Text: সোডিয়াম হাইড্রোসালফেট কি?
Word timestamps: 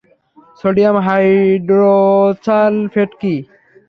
সোডিয়াম 0.61 0.95
হাইড্রোসালফেট 1.07 3.11
কি? 3.21 3.35